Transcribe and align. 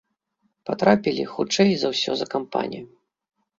Патрапілі 0.69 1.27
хутчэй 1.35 1.71
за 1.83 1.93
ўсе 1.93 2.11
за 2.25 2.31
кампанію. 2.35 2.85